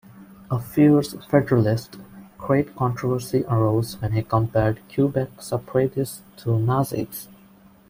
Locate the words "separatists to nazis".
5.39-7.27